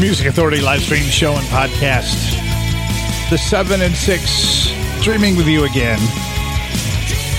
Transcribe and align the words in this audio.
Music 0.00 0.28
Authority 0.28 0.62
live 0.62 0.80
stream 0.80 1.02
show 1.02 1.34
and 1.34 1.44
podcast. 1.48 2.32
The 3.28 3.36
7 3.36 3.82
and 3.82 3.94
6 3.94 4.30
streaming 4.98 5.36
with 5.36 5.46
you 5.46 5.64
again 5.64 5.98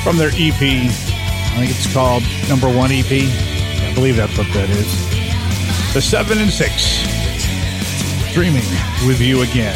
from 0.03 0.17
their 0.17 0.29
EP. 0.33 0.61
I 0.61 1.55
think 1.57 1.71
it's 1.71 1.91
called 1.91 2.21
Number 2.47 2.67
One 2.67 2.91
EP. 2.91 3.09
I 3.09 3.91
believe 3.95 4.15
that's 4.15 4.37
what 4.37 4.45
that 4.53 4.69
is. 4.69 5.93
The 5.95 6.01
7 6.01 6.37
and 6.37 6.51
6 6.51 6.71
streaming 8.29 8.61
with 9.07 9.19
you 9.19 9.41
again. 9.41 9.75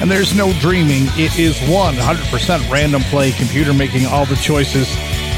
And 0.00 0.10
there's 0.10 0.34
no 0.34 0.54
dreaming. 0.60 1.02
It 1.18 1.38
is 1.38 1.58
100% 1.58 2.70
random 2.70 3.02
play, 3.02 3.32
computer 3.32 3.74
making 3.74 4.06
all 4.06 4.24
the 4.24 4.36
choices. 4.36 4.88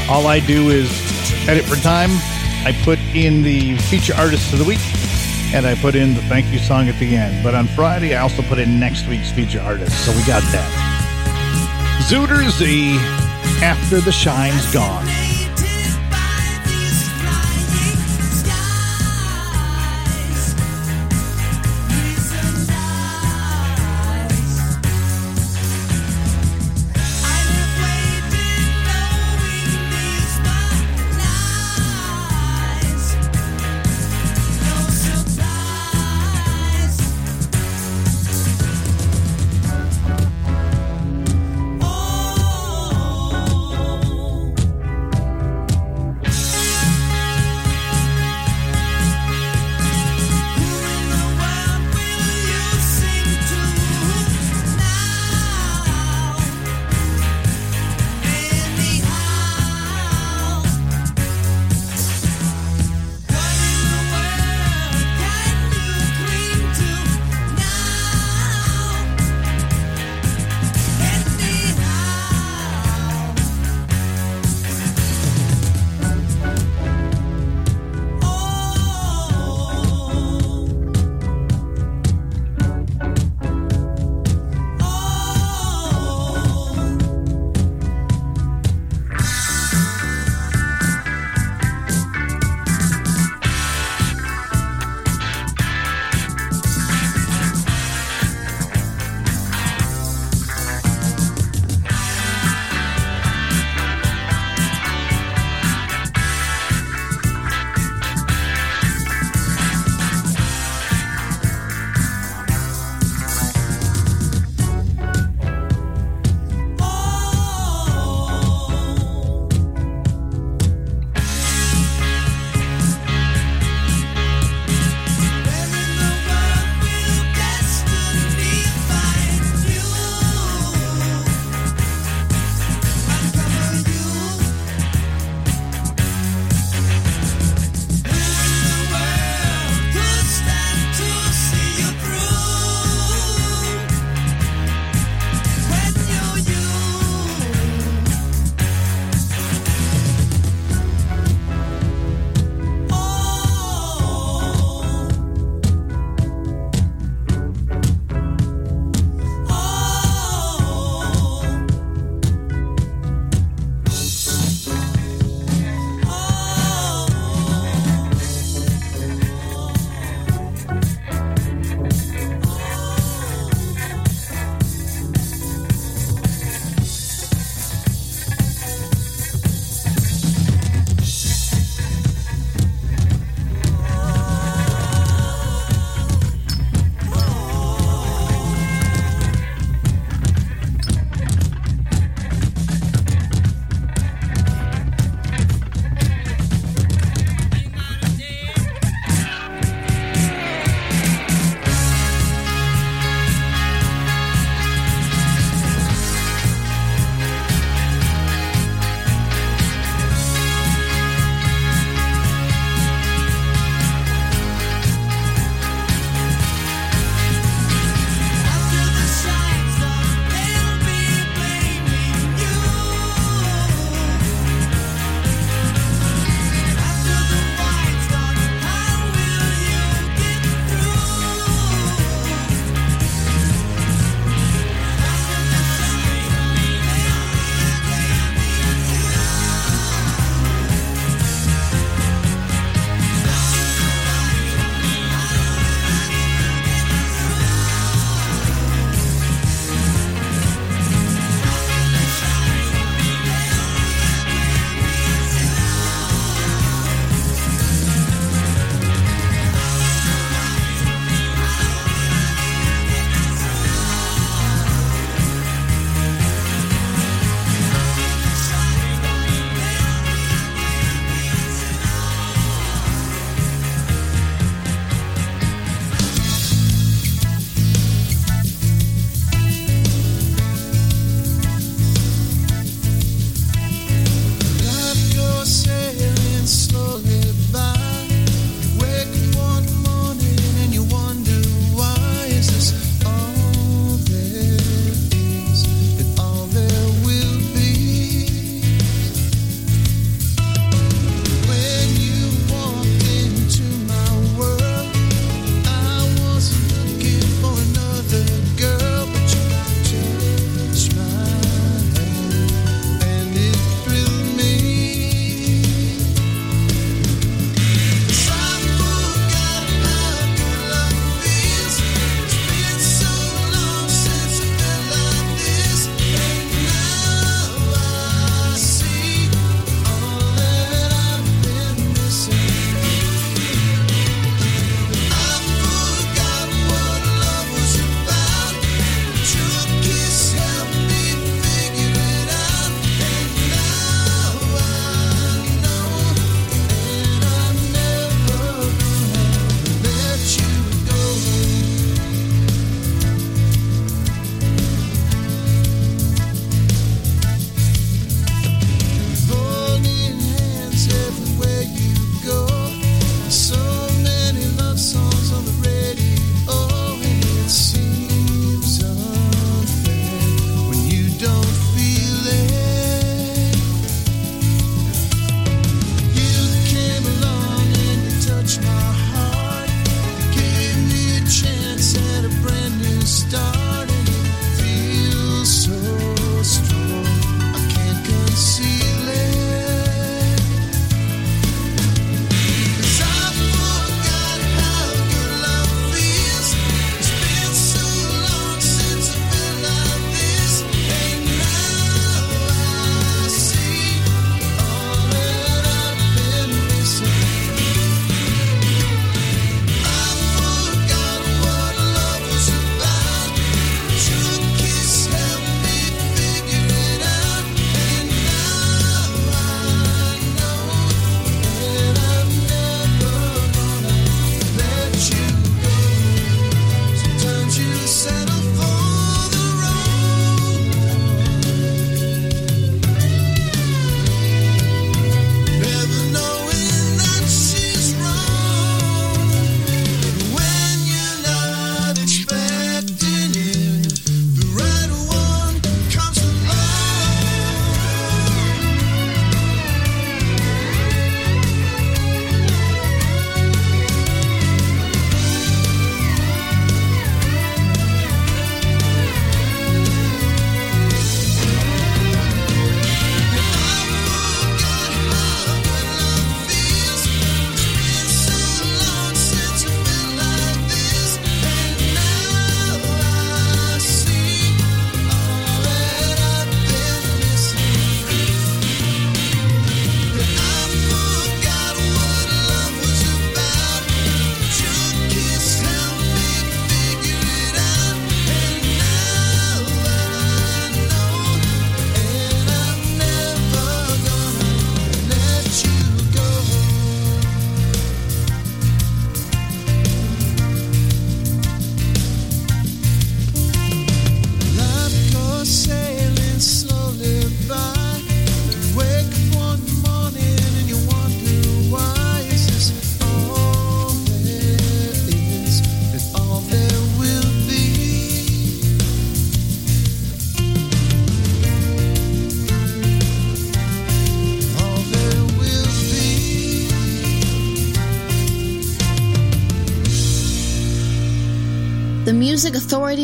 All 0.09 0.27
I 0.27 0.39
do 0.39 0.69
is 0.69 0.89
edit 1.49 1.65
for 1.65 1.75
time. 1.75 2.11
I 2.65 2.71
put 2.83 2.99
in 3.13 3.43
the 3.43 3.75
feature 3.89 4.15
artists 4.15 4.53
of 4.53 4.59
the 4.59 4.65
week 4.65 4.79
and 5.53 5.65
I 5.65 5.75
put 5.75 5.95
in 5.95 6.13
the 6.13 6.21
thank 6.23 6.51
you 6.51 6.59
song 6.59 6.89
at 6.89 6.97
the 6.99 7.15
end. 7.15 7.43
But 7.43 7.55
on 7.55 7.67
Friday, 7.67 8.15
I 8.15 8.21
also 8.21 8.41
put 8.41 8.59
in 8.59 8.79
next 8.79 9.07
week's 9.07 9.31
feature 9.31 9.61
artist. 9.61 10.05
So 10.05 10.11
we 10.11 10.19
got 10.25 10.43
that. 10.51 10.87
Zooter 12.09 12.49
Z, 12.49 12.97
After 13.63 13.99
the 13.99 14.11
Shine's 14.11 14.71
Gone. 14.73 15.26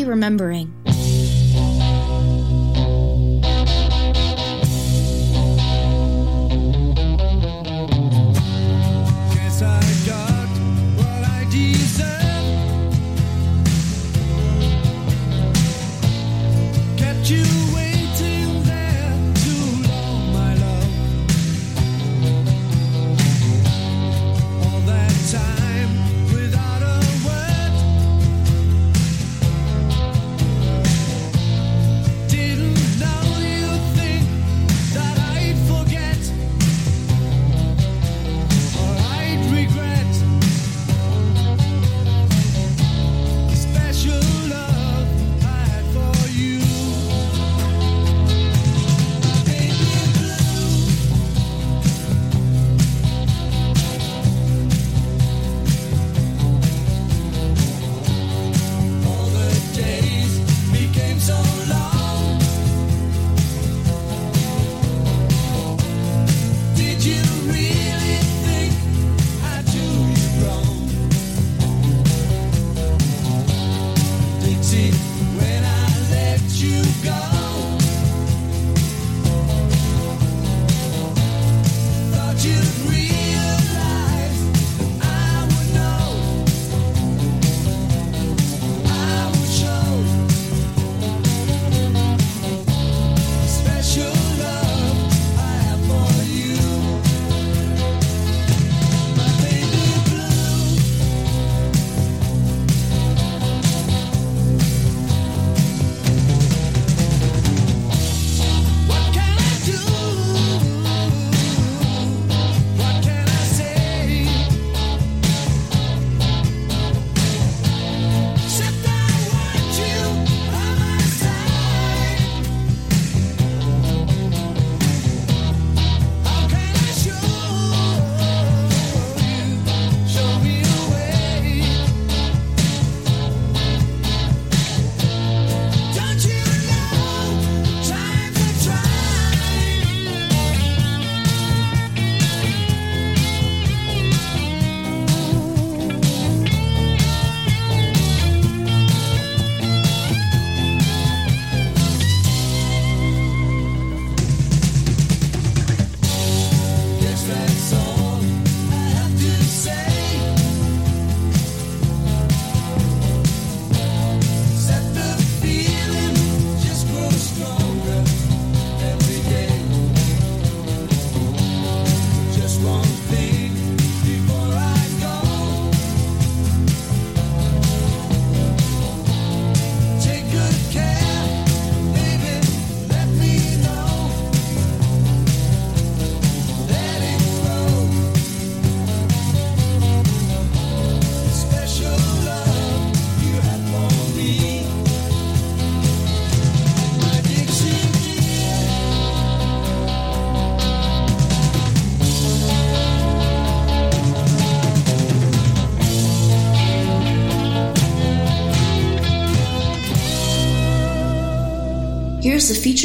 Remembering. 0.02 0.83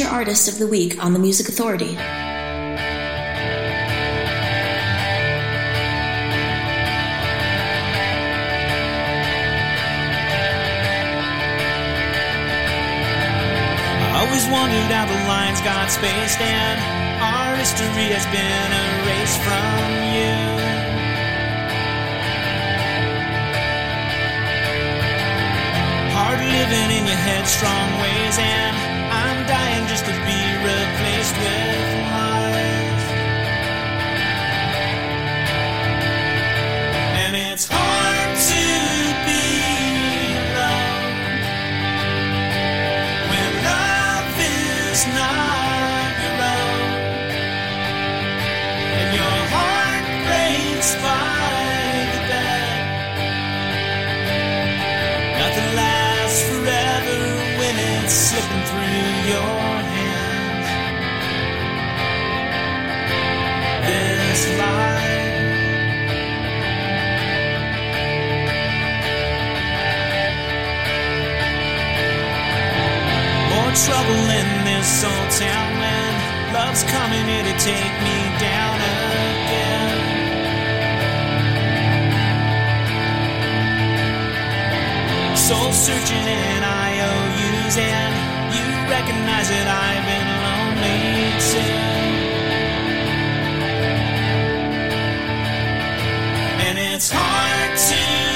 Feature 0.00 0.14
artist 0.14 0.48
of 0.48 0.58
the 0.58 0.66
week 0.66 1.02
on 1.04 1.12
the 1.12 1.18
Music 1.18 1.48
Authority. 1.48 1.94
I 1.96 2.00
always 14.16 14.46
wondered 14.48 14.88
how 14.88 15.04
the 15.04 15.20
lines 15.28 15.60
got 15.60 15.90
spaced 15.90 16.40
and 16.40 16.80
our 17.20 17.56
history 17.56 18.08
has 18.16 18.24
been 18.32 18.72
erased 19.04 19.40
from 19.44 19.84
you. 20.16 20.34
Hard 26.16 26.40
living 26.40 26.90
in 26.96 27.04
your 27.06 27.20
headstrong 27.20 28.00
ways 28.00 28.38
and 28.38 28.89
I'm 29.26 29.46
dying 29.46 29.86
just 29.86 30.04
to 30.06 30.14
be 30.28 30.40
replaced 30.64 31.36
with 31.42 31.79
trouble 73.86 74.28
in 74.40 74.64
this 74.64 75.02
town 75.02 75.68
when 75.80 76.12
love's 76.52 76.82
coming 76.84 77.24
here 77.26 77.44
to 77.44 77.54
take 77.58 77.94
me 78.06 78.18
down 78.38 78.76
again. 78.76 79.90
soul 85.36 85.72
searching 85.72 86.26
and 86.26 86.64
IOUs, 86.64 87.76
and 87.78 88.12
you 88.54 88.66
recognize 88.90 89.48
that 89.48 89.66
I've 89.66 90.04
been 90.10 90.28
lonely 90.46 91.00
too. 91.50 91.89
It's 97.00 97.08
hard 97.10 97.78
to 97.78 98.29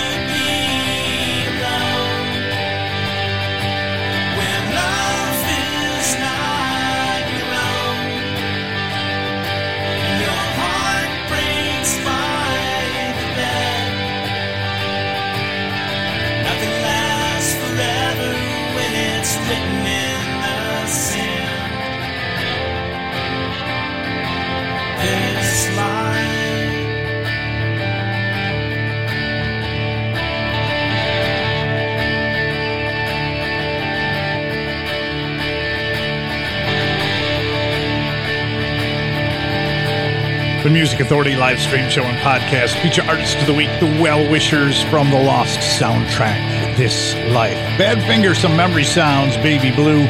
The 40.65 40.71
Music 40.71 41.01
Authority 41.01 41.37
live 41.37 41.61
stream 41.61 41.91
show 41.91 42.05
and 42.05 42.17
podcast 42.21 42.81
feature 42.81 43.03
artists 43.03 43.39
of 43.39 43.47
the 43.47 43.53
week, 43.53 43.69
the 43.81 44.01
well 44.01 44.27
wishers 44.31 44.83
from 44.85 45.11
the 45.11 45.21
Lost 45.21 45.59
soundtrack, 45.59 46.79
This 46.79 47.13
Life. 47.35 47.59
Badfinger, 47.79 48.35
some 48.35 48.57
memory 48.57 48.85
sounds, 48.85 49.37
Baby 49.37 49.71
Blue. 49.77 50.07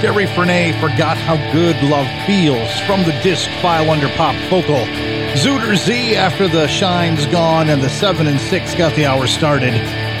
Gary 0.00 0.24
Frenay 0.24 0.72
forgot 0.80 1.18
how 1.18 1.36
good 1.52 1.76
love 1.82 2.06
feels 2.26 2.80
from 2.86 3.02
the 3.02 3.12
disc 3.22 3.50
file 3.60 3.90
under 3.90 4.08
pop 4.16 4.34
vocal. 4.48 4.86
Zooter 5.36 5.76
Z 5.76 6.16
after 6.16 6.48
the 6.48 6.68
shine's 6.68 7.26
gone 7.26 7.68
and 7.68 7.82
the 7.82 7.90
7 7.90 8.26
and 8.26 8.40
6 8.40 8.74
got 8.76 8.96
the 8.96 9.04
hour 9.04 9.26
started, 9.26 9.74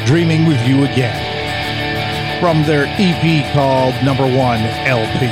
Dreaming 0.04 0.44
with 0.44 0.60
You 0.66 0.84
Again. 0.84 2.40
From 2.42 2.62
their 2.64 2.84
EP 2.98 3.54
called 3.54 3.94
Number 4.04 4.24
One 4.24 4.60
LP. 4.60 5.28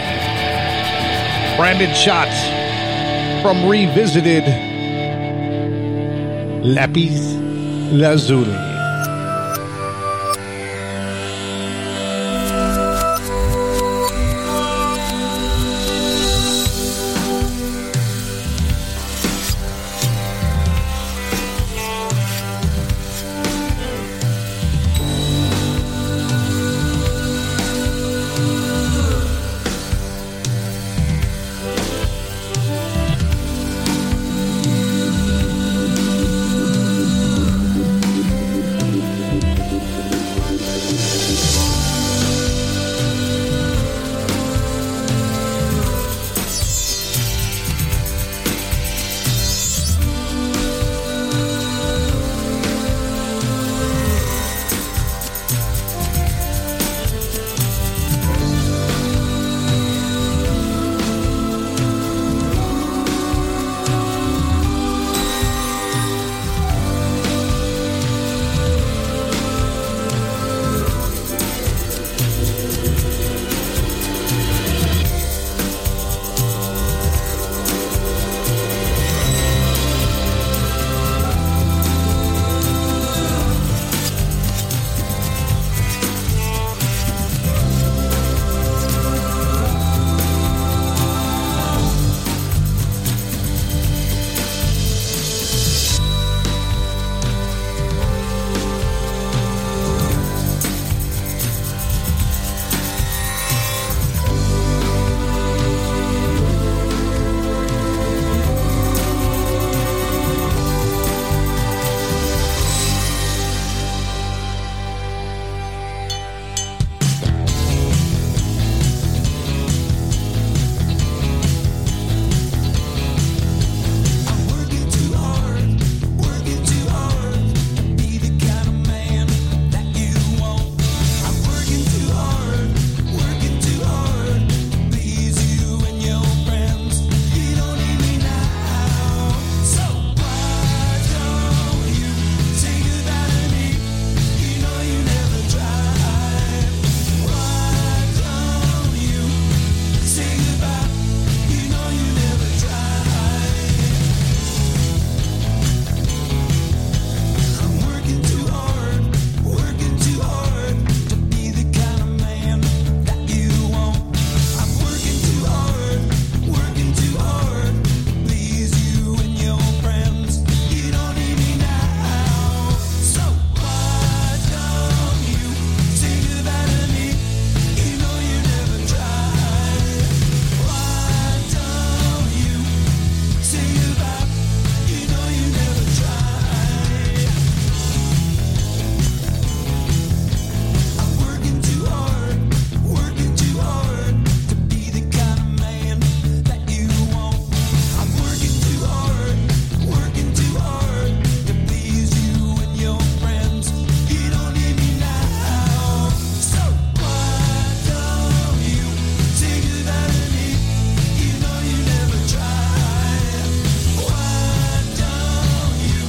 Brandon 1.59 1.95
Schott 1.95 2.60
from 3.43 3.69
Revisited 3.69 4.45
Lapis 6.63 7.35
Lazuli. 7.93 8.70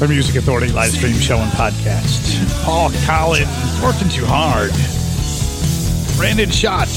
The 0.02 0.08
Music 0.08 0.36
Authority 0.38 0.72
live 0.72 0.90
stream 0.90 1.14
show 1.20 1.38
and 1.38 1.52
podcast. 1.52 2.64
Paul 2.64 2.92
Collins, 3.06 3.48
working 3.84 4.10
too 4.10 4.26
hard. 4.26 4.72
Brandon 6.18 6.50
Schott. 6.50 6.88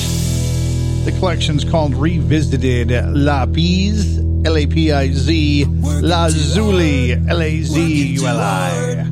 The 1.04 1.12
collection's 1.18 1.64
called 1.64 1.94
Revisited 1.94 2.90
La 3.14 3.44
Piz, 3.44 4.18
L 4.46 4.56
A 4.56 4.66
P 4.66 4.90
I 4.90 5.10
Z, 5.10 5.66
Lazuli, 6.00 7.12
L 7.12 7.42
A 7.42 7.60
Z 7.60 8.06
U 8.14 8.26
L 8.26 8.40
I. 8.40 9.04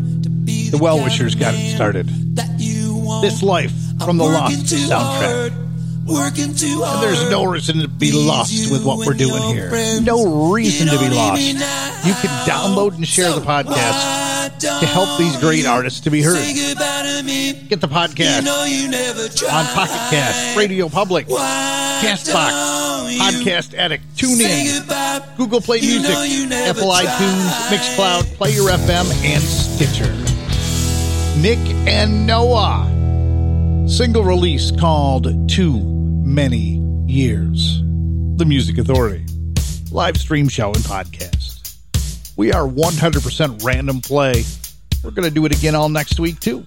The 0.70 0.78
Well 0.80 1.04
Wishers 1.04 1.34
got 1.34 1.52
it 1.54 1.74
started. 1.74 2.08
This 3.20 3.42
Life 3.42 3.74
from 4.02 4.16
the 4.16 4.24
Lost 4.24 4.64
soundtrack. 4.74 5.61
Working 6.12 6.54
too 6.54 6.82
And 6.84 7.02
there's 7.02 7.30
no 7.30 7.44
reason 7.44 7.78
to 7.80 7.88
be 7.88 8.12
lost 8.12 8.70
with 8.70 8.84
what 8.84 8.98
we're 8.98 9.14
doing 9.14 9.42
here. 9.54 9.70
No 10.00 10.52
reason 10.52 10.88
to 10.88 10.98
be 10.98 11.08
lost. 11.08 11.42
You 11.42 12.14
can 12.14 12.48
download 12.48 12.94
and 12.94 13.06
share 13.06 13.32
the 13.32 13.40
podcast 13.40 14.58
to 14.58 14.86
help 14.86 15.18
these 15.18 15.36
great 15.38 15.66
artists 15.66 16.00
to 16.00 16.10
be 16.10 16.22
heard. 16.22 16.36
Get 16.36 17.80
the 17.80 17.88
podcast 17.88 18.46
on 18.46 19.64
Pocket 19.66 20.10
Cast, 20.10 20.56
Radio 20.56 20.88
Public, 20.88 21.26
Castbox, 21.26 23.16
Podcast 23.18 23.74
Addict, 23.74 24.04
TuneIn, 24.16 25.36
Google 25.36 25.60
Play 25.60 25.80
Music, 25.80 26.10
Apple 26.52 26.90
iTunes, 26.90 27.50
Mixcloud, 27.70 28.34
Player 28.36 28.62
FM, 28.62 29.24
and 29.24 29.42
Stitcher. 29.42 30.12
Nick 31.40 31.58
and 31.88 32.26
Noah. 32.26 32.88
Single 33.88 34.22
release 34.24 34.70
called 34.70 35.50
Too 35.50 36.01
Many 36.32 36.82
Years. 37.06 37.82
The 38.36 38.46
Music 38.46 38.78
Authority. 38.78 39.26
Live 39.90 40.16
stream 40.16 40.48
show 40.48 40.68
and 40.68 40.82
podcast. 40.82 41.76
We 42.38 42.54
are 42.54 42.66
100% 42.66 43.62
random 43.62 44.00
play. 44.00 44.42
We're 45.04 45.10
going 45.10 45.28
to 45.28 45.30
do 45.30 45.44
it 45.44 45.54
again 45.54 45.74
all 45.74 45.90
next 45.90 46.18
week, 46.18 46.40
too. 46.40 46.66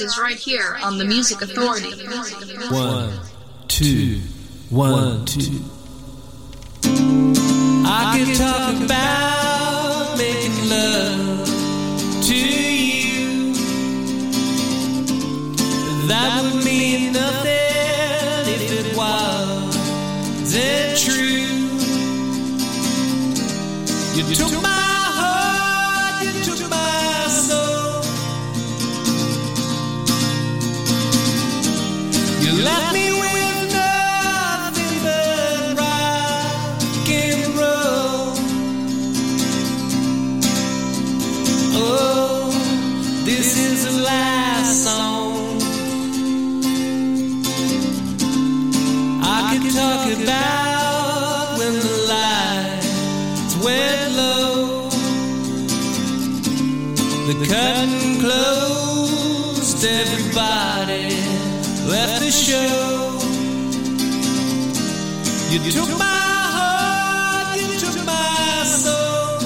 Is 0.00 0.18
right 0.18 0.36
here 0.36 0.76
on 0.82 0.98
the 0.98 1.04
Music 1.04 1.42
Authority. 1.42 1.90
One, 2.70 3.12
two, 3.68 4.20
one, 4.70 5.24
two. 5.24 5.62
I 7.86 8.24
could 8.24 8.36
talk 8.36 8.82
about 8.82 10.16
making 10.18 10.68
love 10.68 11.23
You 65.54 65.70
took 65.70 65.88
my 65.90 66.04
heart, 66.04 67.60
you 67.60 67.78
took 67.78 68.04
my 68.04 68.64
soul. 68.66 69.38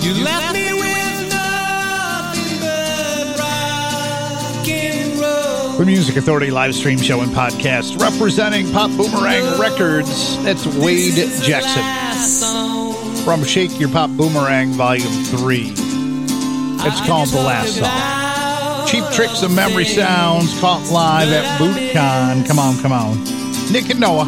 You 0.00 0.22
left 0.22 0.54
me 0.54 0.72
with 0.72 1.30
nothing 1.32 2.60
but 2.60 3.38
rock 3.40 4.68
and 4.68 5.20
roll. 5.20 5.78
The 5.78 5.84
Music 5.84 6.14
Authority 6.14 6.52
live 6.52 6.76
stream 6.76 6.98
show 6.98 7.22
and 7.22 7.32
podcast 7.32 7.98
representing 8.00 8.70
Pop 8.70 8.92
Boomerang 8.92 9.42
oh, 9.42 9.60
Records. 9.60 10.40
That's 10.44 10.64
Wade 10.76 11.14
Jackson 11.42 11.82
from 13.24 13.42
Shake 13.42 13.80
Your 13.80 13.88
Pop 13.88 14.10
Boomerang 14.10 14.70
Volume 14.74 15.24
3. 15.24 15.72
It's 16.86 17.00
called 17.04 17.30
The 17.30 17.42
Last 17.42 17.78
Song. 17.78 18.13
Cheap 18.94 19.10
Tricks 19.10 19.42
of 19.42 19.50
Memory 19.50 19.86
Sounds 19.86 20.56
caught 20.60 20.88
live 20.88 21.28
at 21.32 21.58
Budokan. 21.58 22.46
Come 22.46 22.60
on, 22.60 22.80
come 22.80 22.92
on. 22.92 23.18
Nick 23.72 23.90
and 23.90 23.98
Noah, 23.98 24.26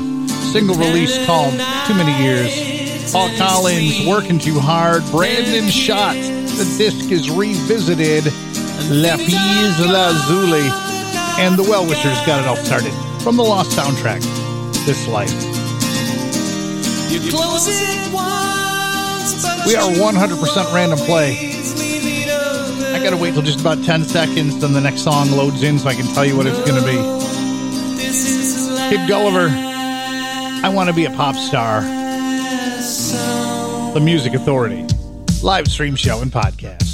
single 0.51 0.75
release 0.75 1.25
called 1.25 1.53
Too 1.87 1.95
Many 1.95 2.11
Years. 2.21 3.13
Paul 3.13 3.31
Collins, 3.39 4.05
Working 4.05 4.41
Too 4.41 4.59
Hard. 4.59 5.05
Brandon 5.13 5.71
Schott, 5.71 6.17
the 6.17 6.67
disc 6.79 7.13
is 7.13 7.31
revisited. 7.31 8.25
La 8.91 9.15
Fille 9.15 9.87
Lazuli. 9.87 10.69
And 11.39 11.57
the 11.57 11.63
Well 11.63 11.87
Wishers 11.87 12.19
got 12.27 12.41
it 12.43 12.49
all 12.49 12.57
started 12.57 12.93
from 13.23 13.37
the 13.37 13.45
Lost 13.45 13.71
soundtrack, 13.71 14.19
This 14.85 15.07
Life. 15.07 15.31
You 17.09 17.21
close 17.31 17.69
it 17.71 18.13
once 18.13 19.47
We 19.65 19.77
are 19.77 19.93
100% 19.93 20.75
random 20.75 20.99
play. 20.99 21.56
I 23.07 23.11
gotta 23.11 23.23
wait 23.23 23.35
till 23.35 23.43
just 23.43 23.61
about 23.61 23.85
10 23.85 24.03
seconds, 24.03 24.61
then 24.61 24.73
the 24.73 24.81
next 24.81 25.03
song 25.03 25.31
loads 25.31 25.63
in 25.63 25.79
so 25.79 25.89
I 25.89 25.95
can 25.95 26.07
tell 26.13 26.25
you 26.25 26.37
what 26.37 26.45
it's 26.45 26.59
gonna 26.69 26.85
be. 26.85 26.97
Kid 28.91 29.09
Gulliver, 29.09 29.47
I 29.49 30.69
want 30.75 30.89
to 30.89 30.93
be 30.93 31.05
a 31.05 31.11
pop 31.13 31.37
star. 31.37 31.83
The 33.95 34.01
Music 34.01 34.35
Authority, 34.35 34.85
live 35.41 35.69
stream 35.69 35.95
show 35.95 36.21
and 36.21 36.33
podcast. 36.33 36.86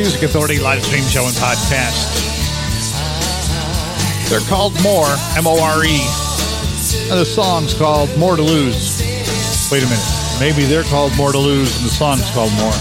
Music 0.00 0.22
Authority 0.22 0.58
live 0.58 0.82
stream 0.82 1.04
show 1.04 1.26
and 1.26 1.36
podcast. 1.36 2.08
They're 4.30 4.40
called 4.48 4.72
More, 4.82 5.04
M 5.36 5.46
O 5.46 5.60
R 5.60 5.84
E. 5.84 6.00
And 7.10 7.20
the 7.20 7.26
song's 7.26 7.74
called 7.74 8.08
More 8.16 8.34
to 8.34 8.40
Lose. 8.40 9.02
Wait 9.70 9.82
a 9.82 9.86
minute. 9.86 10.40
Maybe 10.40 10.64
they're 10.64 10.84
called 10.84 11.14
More 11.18 11.32
to 11.32 11.38
Lose 11.38 11.76
and 11.76 11.84
the 11.84 11.92
song's 11.92 12.30
called 12.30 12.50
More. 12.52 12.72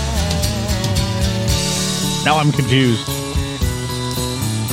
Now 2.23 2.39
I'm 2.39 2.53
confused. 2.53 3.05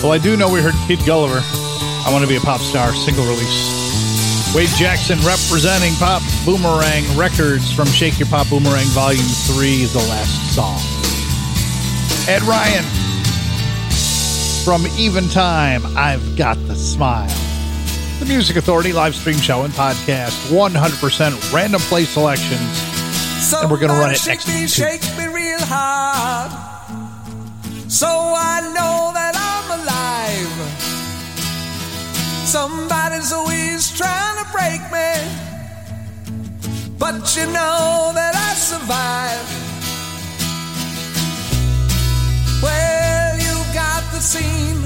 Well, 0.00 0.12
I 0.12 0.18
do 0.22 0.36
know 0.36 0.48
we 0.48 0.62
heard 0.62 0.74
Kid 0.86 1.04
Gulliver. 1.04 1.42
I 1.42 2.10
want 2.12 2.22
to 2.22 2.28
be 2.28 2.36
a 2.36 2.40
pop 2.40 2.60
star 2.60 2.94
single 2.94 3.24
release. 3.24 4.54
Wade 4.54 4.68
Jackson 4.78 5.18
representing 5.26 5.94
Pop 5.96 6.22
Boomerang 6.44 7.02
Records 7.18 7.72
from 7.72 7.86
Shake 7.86 8.20
Your 8.20 8.28
Pop 8.28 8.48
Boomerang 8.48 8.86
Volume 8.94 9.26
3 9.50 9.82
is 9.82 9.92
the 9.92 9.98
last 9.98 10.54
song. 10.54 10.95
Ed 12.28 12.42
Ryan 12.42 12.82
from 14.64 14.84
Even 14.98 15.28
Time, 15.28 15.86
I've 15.96 16.36
Got 16.36 16.56
the 16.66 16.74
Smile. 16.74 17.28
The 18.18 18.26
Music 18.26 18.56
Authority 18.56 18.92
live 18.92 19.14
stream 19.14 19.38
show 19.38 19.62
and 19.62 19.72
podcast, 19.72 20.50
100% 20.50 21.52
random 21.52 21.80
play 21.82 22.04
selections. 22.04 22.60
And 23.54 23.70
we're 23.70 23.78
gonna 23.78 23.92
run 23.92 24.10
it 24.10 24.16
Somebody 24.16 24.32
next 24.32 24.48
shake 24.48 24.60
me, 24.60 24.66
shake 24.66 25.16
me 25.16 25.26
real 25.32 25.60
hard, 25.60 26.50
so 27.88 28.08
I 28.08 28.60
know 28.74 29.12
that 29.14 29.36
I'm 29.36 29.70
alive. 29.78 30.50
Somebody's 32.44 33.32
always 33.32 33.96
trying 33.96 34.44
to 34.44 34.50
break 34.50 34.80
me, 34.90 35.14
but 36.98 37.36
you 37.36 37.46
know 37.52 38.10
that 38.14 38.34
I 38.34 38.54
survive. 38.54 39.65
Got 44.34 44.85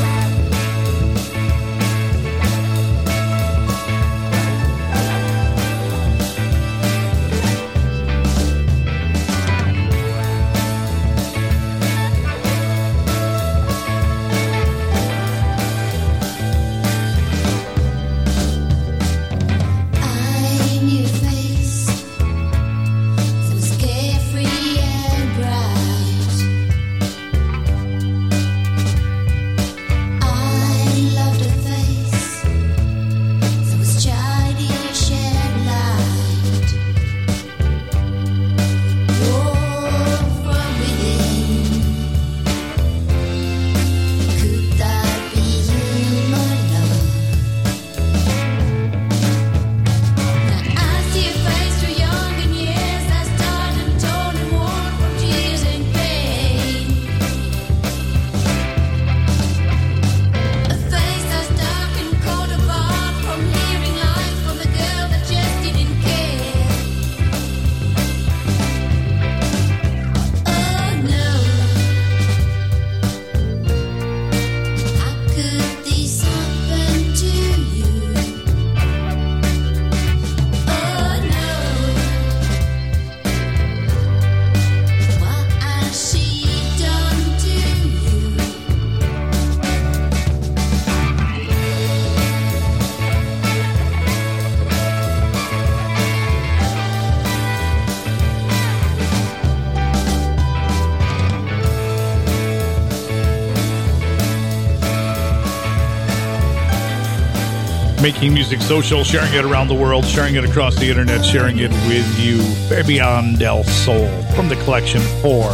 Making 108.01 108.33
music 108.33 108.61
social, 108.61 109.03
sharing 109.03 109.31
it 109.31 109.45
around 109.45 109.67
the 109.67 109.75
world, 109.75 110.05
sharing 110.05 110.33
it 110.33 110.43
across 110.43 110.75
the 110.75 110.89
internet, 110.89 111.23
sharing 111.23 111.59
it 111.59 111.69
with 111.87 112.19
you. 112.19 112.41
Fabian 112.67 113.35
Del 113.35 113.63
Sol 113.63 114.07
from 114.33 114.49
the 114.49 114.55
collection 114.63 115.01
4 115.21 115.51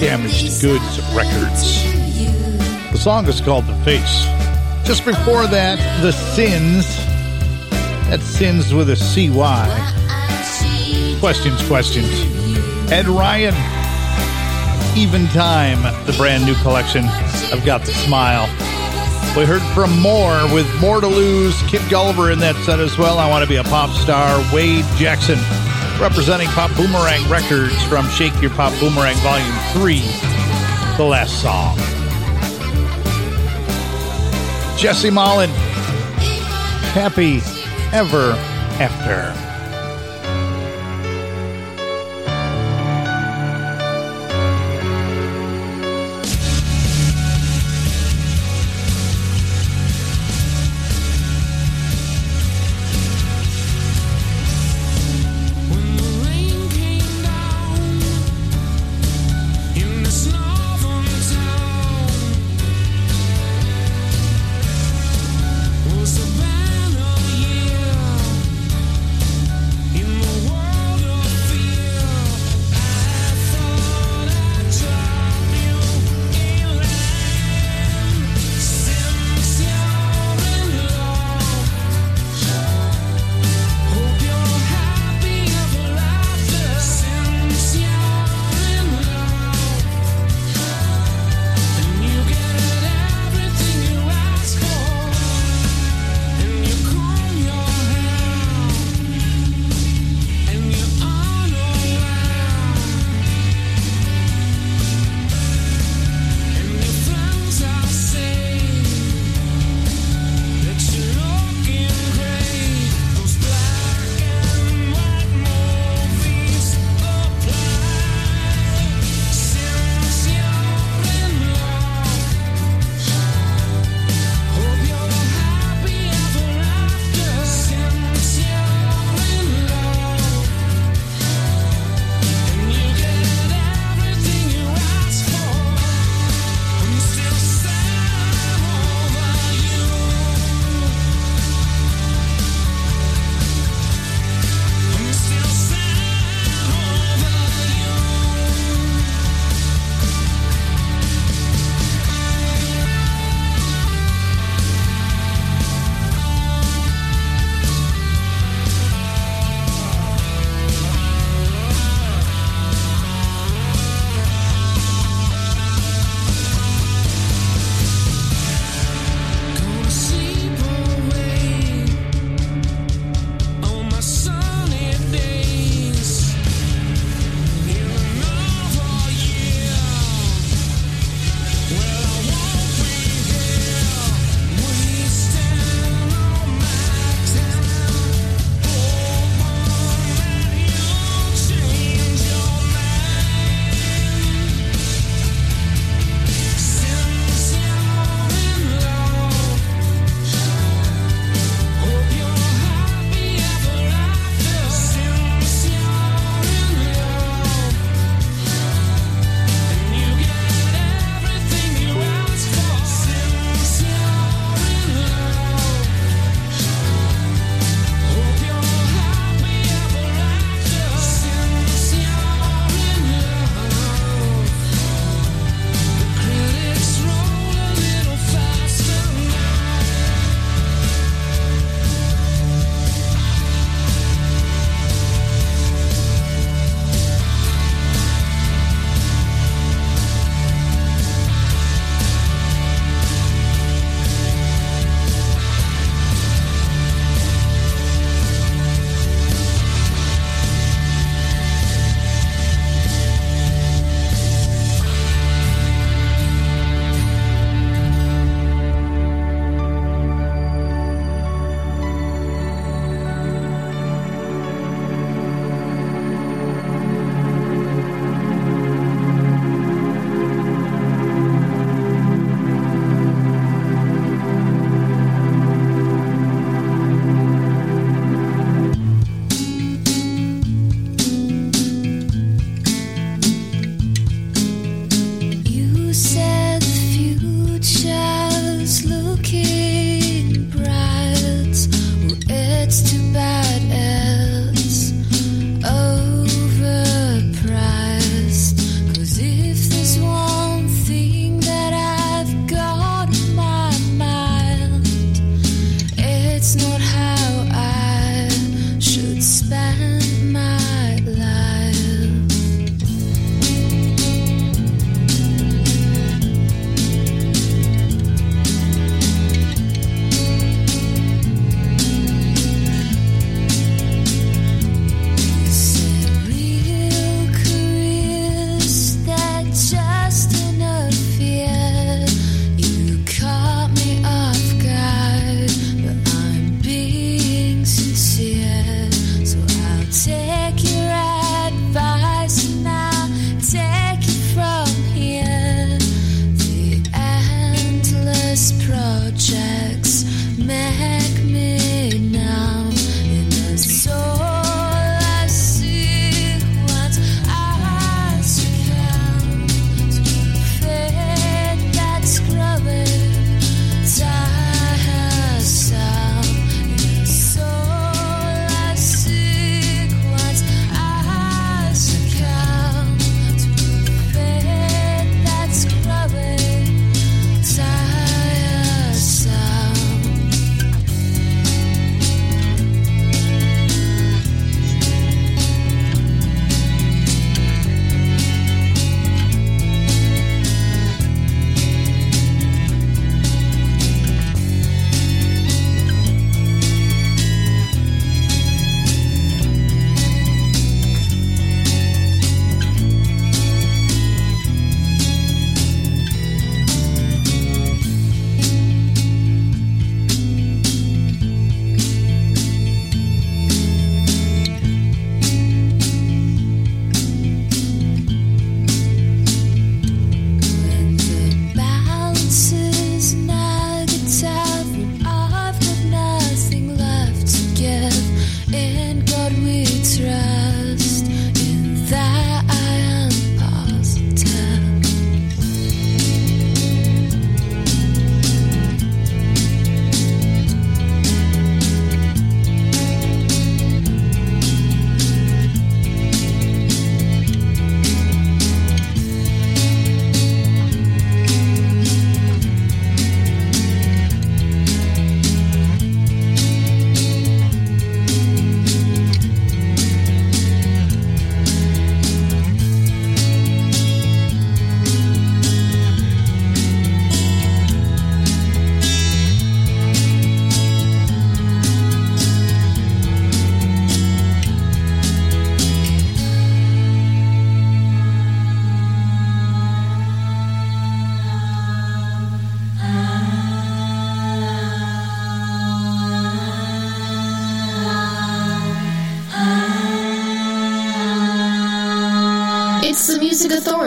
Damaged 0.00 0.60
Goods 0.60 1.00
Records. 1.14 1.84
The 2.90 2.98
song 2.98 3.28
is 3.28 3.40
called 3.40 3.68
The 3.68 3.76
Face. 3.84 4.24
Just 4.84 5.04
before 5.04 5.46
that, 5.46 5.78
The 6.02 6.10
Sins. 6.10 6.84
That 8.10 8.22
Sins 8.22 8.74
with 8.74 8.90
a 8.90 8.96
CY. 8.96 9.68
Questions, 11.20 11.64
questions. 11.68 12.10
Ed 12.90 13.06
Ryan. 13.06 13.54
Even 14.98 15.28
Time, 15.28 15.80
the 16.06 16.14
brand 16.14 16.44
new 16.44 16.56
collection. 16.56 17.04
I've 17.04 17.64
got 17.64 17.82
the 17.82 17.92
smile. 17.92 18.48
We 19.38 19.44
heard 19.44 19.62
from 19.72 19.96
More 20.00 20.52
with 20.52 20.66
More 20.80 21.00
to 21.00 21.06
Lose. 21.06 21.62
Kid 21.68 21.88
Gulliver 21.88 22.32
in 22.32 22.40
that 22.40 22.56
set 22.64 22.80
as 22.80 22.98
well. 22.98 23.20
I 23.20 23.28
Want 23.28 23.44
to 23.44 23.48
Be 23.48 23.54
a 23.54 23.62
Pop 23.62 23.90
Star. 23.90 24.44
Wade 24.52 24.84
Jackson 24.96 25.38
representing 26.00 26.48
Pop 26.48 26.74
Boomerang 26.74 27.22
Records 27.30 27.80
from 27.84 28.08
Shake 28.08 28.34
Your 28.42 28.50
Pop 28.50 28.72
Boomerang 28.80 29.14
Volume 29.18 29.46
3. 29.74 30.00
The 30.96 31.04
last 31.04 31.40
song. 31.40 31.76
Jesse 34.76 35.08
Mullen. 35.08 35.50
Happy 36.90 37.40
Ever 37.96 38.32
After. 38.80 39.47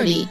Music 0.02 0.31